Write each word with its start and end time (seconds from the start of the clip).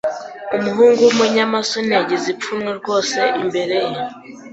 Umuhungu 0.57 0.99
wumunyamasoni 1.07 1.91
yagize 1.97 2.25
ipfunwe 2.33 2.71
rwose 2.79 3.19
imbere 3.39 3.77
ye. 3.91 4.01